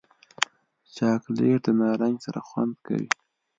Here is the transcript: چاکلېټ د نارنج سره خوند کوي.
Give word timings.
چاکلېټ 0.95 1.61
د 1.65 1.67
نارنج 1.79 2.17
سره 2.25 2.39
خوند 2.47 2.73
کوي. 2.85 3.09